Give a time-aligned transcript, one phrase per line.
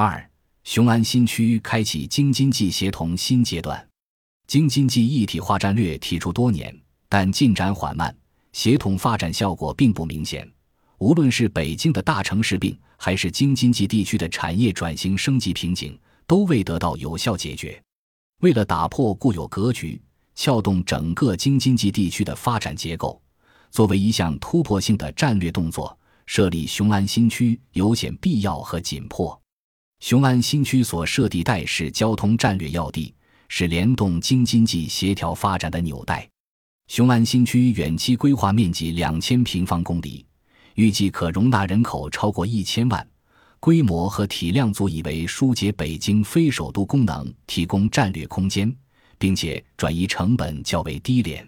[0.00, 0.30] 二、
[0.62, 3.84] 雄安新区开启京津冀协同新阶段。
[4.46, 6.72] 京津冀一体化战略提出多年，
[7.08, 8.16] 但进展缓慢，
[8.52, 10.48] 协同发展效果并不明显。
[10.98, 17.82] 无论是北京的大城市病，还是京津冀地区的产业转型升级瓶颈，都未得到有效解决。
[18.42, 20.00] 为了打破固有格局，
[20.36, 23.20] 撬动整个京津冀地区的发展结构，
[23.72, 29.36] 作为一项突破性的战略动作，设立雄安新区有显必要和紧迫。
[30.00, 33.12] 雄安新区所设地带是交通战略要地，
[33.48, 36.28] 是联动京津冀协调发展的纽带。
[36.86, 40.24] 雄安新区远期规划面积两千平方公里，
[40.76, 43.06] 预计可容纳人口超过一千万，
[43.58, 48.74] 规模和体量足以为疏解北京非首都功能提供战略空间，
[49.18, 51.46] 并且转移成本较为低廉。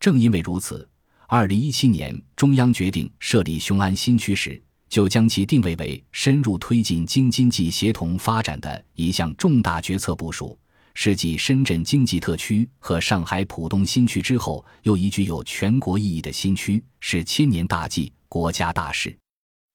[0.00, 0.86] 正因为如此，
[1.28, 4.60] 二零一七年中央决定设立雄安新区时。
[4.88, 10.58] 就将其定位为深入推进京津冀协同发展的一项重大决策部署，
[10.94, 19.16] 是继深圳经济特区和上海浦东新区之后又一具有全国意义的新区，是千年大计、国家大事。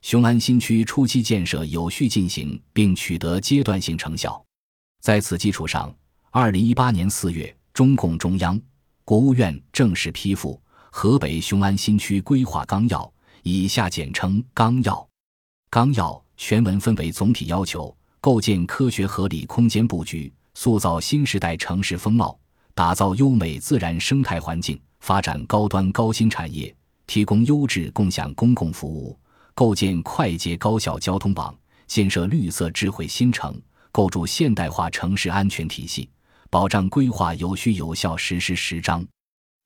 [0.02, 4.44] 雄安新区初期建设有序进行，并取得阶段性成效。
[5.02, 5.94] 在此基础上，
[6.32, 8.60] 二零一八年四月，中共中央、
[9.04, 13.00] 国务院正式批复《河北雄安新区规划纲要》。
[13.44, 15.08] 以下简称纲要。
[15.70, 22.38] 纲要全文分为总体要求：构建科学合理空间布局，塑造新时代城市风貌，
[22.74, 26.76] 打造优美自然生态环境，发展高端高新产业，
[27.08, 29.18] 提供优质共享公共服务，
[29.54, 31.56] 构建快捷高效交通网，
[31.88, 33.60] 建设绿色智慧新城，
[33.92, 36.10] 构筑现代化城市安全体系，
[36.50, 39.06] 保障规划有序有效实施十章。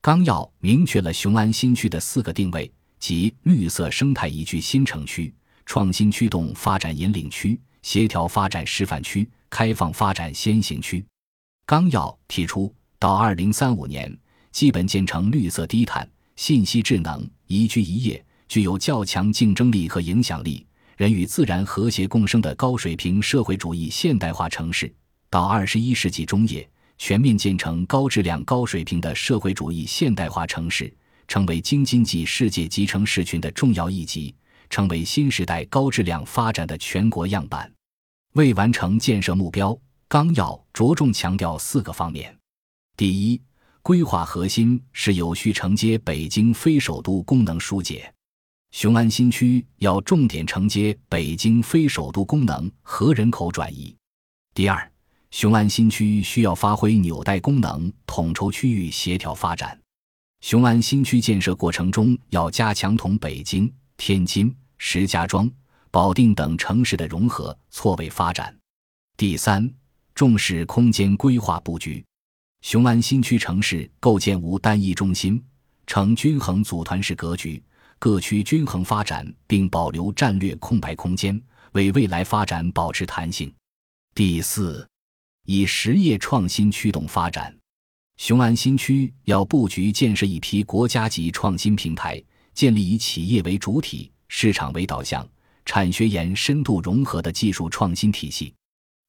[0.01, 2.71] 纲要明确了雄安新区的四个定位。
[3.07, 5.31] 即绿色生态宜居新城区、
[5.67, 11.05] 创新驱动发展引领区、协调发展示范区、开放发展先行区。
[11.67, 14.11] 纲要提出，到二零三五年，
[14.51, 20.65] 基本建成绿色低碳、信息智能、宜居宜业、具有较强竞争力和影响力、
[20.97, 24.87] 人与自然和谐共生的高水平社会主义现代化城市；
[25.29, 26.67] 到二十一世纪中叶，
[26.97, 30.91] 全面建成高质量高水平的社会主义现代化城市。
[31.27, 34.35] 成为京津冀世界级城市群的重要一级，
[34.69, 37.71] 成为新时代高质量发展的全国样板。
[38.33, 39.77] 为完成建设目标，
[40.07, 42.37] 纲要着重强调四个方面：
[42.97, 43.41] 第一，
[43.81, 48.13] 规划核心是有序承接北京非首都功能疏解，
[48.71, 53.95] 雄安新区要重点承接北京非首都功能和人口转移；
[54.53, 54.91] 第二，
[55.31, 59.79] 雄安新区需要发挥纽带功能，统筹区域协调发展。
[60.45, 65.51] 雄安新区建设过程中，要加强同北京、天津、石家庄、
[65.89, 68.55] 保定等城市的融合错位发展。
[69.17, 69.67] 第三，
[70.13, 72.05] 重视空间规划布局。
[72.61, 75.43] 雄安新区城市构建无单一中心，
[75.87, 77.59] 呈均衡组团式格局，
[77.97, 81.41] 各区均衡发展，并保留战略空白空间，
[81.71, 83.51] 为未来发展保持弹性。
[84.13, 84.87] 第四，
[85.47, 87.57] 以实业创新驱动发展。
[88.17, 92.21] 雄安新区要布局建设一批国家级创新平台，
[92.53, 95.27] 建立以企业为主体、市场为导向、
[95.65, 98.53] 产学研深度融合的技术创新体系，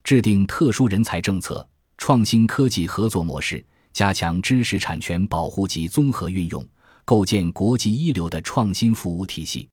[0.03, 6.67] 制定特殊人才政策、创新科技合作模式，加强知识产权保护及综合运用，
[7.05, 9.69] 构建国际一流的创新服务体系，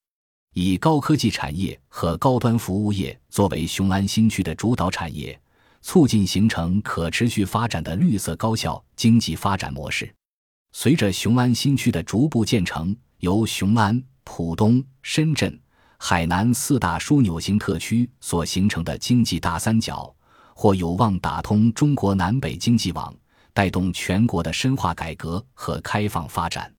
[0.53, 5.37] 以高科技产业和高端服务业作为雄安新区的主导产业。
[5.83, 10.11] 促进形成可持续发展的绿色高效经济发展模式。
[10.71, 15.59] 随着雄安新区的逐步建成，由雄安、浦东、深圳、
[15.99, 20.11] 海南四大枢纽型特区所形成的经济大三角，
[20.55, 23.13] 或有望打通中国南北经济网，
[23.53, 26.73] 带动全国的深化改革和开放发展。